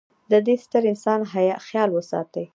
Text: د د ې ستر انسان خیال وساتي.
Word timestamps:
د 0.31 0.33
د 0.45 0.47
ې 0.53 0.55
ستر 0.63 0.83
انسان 0.91 1.19
خیال 1.67 1.89
وساتي. 1.93 2.45